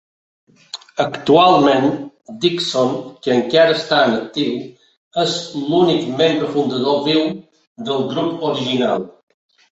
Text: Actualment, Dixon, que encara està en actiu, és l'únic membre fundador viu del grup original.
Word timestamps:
Actualment, 1.01 1.83
Dixon, 2.45 2.95
que 3.27 3.35
encara 3.35 3.75
està 3.75 3.99
en 4.07 4.15
actiu, 4.21 4.57
és 5.25 5.37
l'únic 5.75 6.09
membre 6.23 6.49
fundador 6.57 6.99
viu 7.11 7.23
del 7.91 8.05
grup 8.17 8.51
original. 8.51 9.09